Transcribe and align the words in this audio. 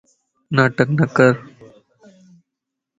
ناٽڪ 0.55 0.87
نڪر 0.99 1.33